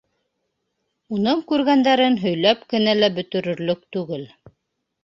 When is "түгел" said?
3.99-4.31